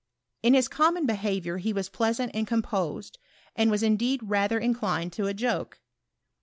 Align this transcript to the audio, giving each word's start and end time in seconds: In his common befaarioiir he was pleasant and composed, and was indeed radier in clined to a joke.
In 0.41 0.55
his 0.55 0.67
common 0.67 1.05
befaarioiir 1.05 1.59
he 1.59 1.73
was 1.73 1.87
pleasant 1.87 2.31
and 2.33 2.47
composed, 2.47 3.19
and 3.55 3.69
was 3.69 3.83
indeed 3.83 4.21
radier 4.21 4.59
in 4.59 4.73
clined 4.73 5.11
to 5.11 5.27
a 5.27 5.33
joke. 5.35 5.79